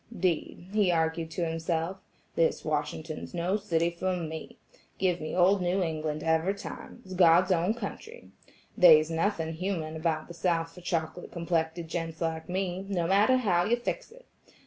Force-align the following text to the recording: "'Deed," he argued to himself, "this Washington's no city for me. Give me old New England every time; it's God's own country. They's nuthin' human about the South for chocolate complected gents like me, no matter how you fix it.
"'Deed," 0.19 0.65
he 0.73 0.91
argued 0.91 1.29
to 1.29 1.45
himself, 1.45 1.97
"this 2.33 2.65
Washington's 2.65 3.35
no 3.35 3.55
city 3.55 3.91
for 3.91 4.17
me. 4.17 4.57
Give 4.97 5.21
me 5.21 5.35
old 5.35 5.61
New 5.61 5.83
England 5.83 6.23
every 6.23 6.55
time; 6.55 7.03
it's 7.05 7.13
God's 7.13 7.51
own 7.51 7.75
country. 7.75 8.31
They's 8.75 9.11
nuthin' 9.11 9.53
human 9.53 9.95
about 9.95 10.27
the 10.27 10.33
South 10.33 10.73
for 10.73 10.81
chocolate 10.81 11.31
complected 11.31 11.87
gents 11.87 12.19
like 12.19 12.49
me, 12.49 12.83
no 12.89 13.05
matter 13.05 13.37
how 13.37 13.63
you 13.65 13.75
fix 13.75 14.11
it. 14.11 14.25